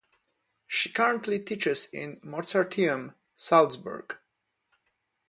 [0.65, 4.17] She currently teaches in Mozarteum, Salzburg.